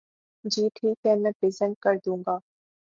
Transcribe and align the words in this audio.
جی 0.45 0.63
ٹھیک 0.75 1.05
ہے 1.05 1.15
میں 1.15 1.31
پریزینٹ 1.39 1.75
کردوں 1.79 2.17
گا۔ 2.17 2.37